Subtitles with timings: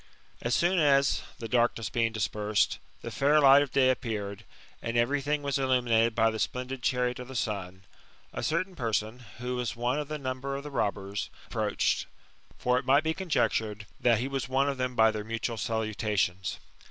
[0.41, 4.45] As soon as, the darkness being dispersed, the fair light of day appeared,
[4.81, 7.83] and every thing was illuminated by the splendid chariot of the sun,
[8.33, 12.07] a certain person, who was one of the numbear of the robbers, approached;
[12.57, 16.57] for it might be conjectured that he was one of them by their mutual salutations.